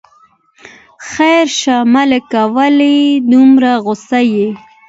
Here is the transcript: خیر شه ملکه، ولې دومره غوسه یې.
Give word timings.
خیر 1.09 1.45
شه 1.59 1.75
ملکه، 1.93 2.41
ولې 2.55 2.95
دومره 3.31 3.71
غوسه 3.83 4.19
یې. 4.33 4.47